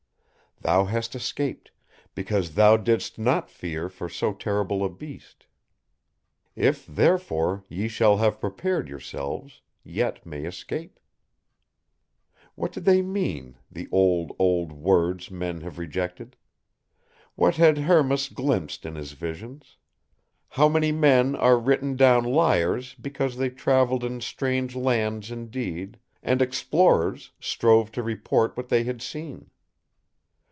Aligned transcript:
Thou 0.63 0.85
hast 0.85 1.15
escaped 1.15 1.71
because 2.13 2.53
thou 2.53 2.77
didst 2.77 3.17
not 3.17 3.49
fear 3.49 3.89
for 3.89 4.07
so 4.07 4.31
terrible 4.31 4.85
a 4.85 4.89
Beast. 4.89 5.47
If, 6.55 6.85
therefore, 6.85 7.63
ye 7.67 7.87
shall 7.87 8.17
have 8.17 8.39
prepared 8.39 8.87
yourselves, 8.87 9.63
yet 9.83 10.23
may 10.23 10.45
escape_" 10.45 10.99
What 12.53 12.71
did 12.71 12.85
they 12.85 13.01
mean, 13.01 13.55
the 13.71 13.89
old, 13.91 14.35
old 14.37 14.71
words 14.71 15.31
men 15.31 15.61
have 15.61 15.79
rejected? 15.79 16.35
What 17.33 17.55
had 17.55 17.79
Hermas 17.79 18.29
glimpsed 18.29 18.85
in 18.85 18.93
his 18.93 19.13
visions? 19.13 19.77
How 20.49 20.69
many 20.69 20.91
men 20.91 21.35
are 21.35 21.57
written 21.57 21.95
down 21.95 22.23
liars 22.23 22.93
because 22.93 23.35
they 23.37 23.49
traveled 23.49 24.03
in 24.03 24.21
strange 24.21 24.75
lands 24.75 25.31
indeed, 25.31 25.97
and 26.21 26.39
explorers, 26.39 27.31
strove 27.39 27.91
to 27.93 28.03
report 28.03 28.55
what 28.55 28.69
they 28.69 28.83
had 28.83 29.01
seen? 29.01 29.49